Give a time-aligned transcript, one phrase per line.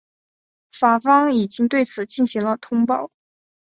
[0.71, 3.11] 法方已经对此进行了通报。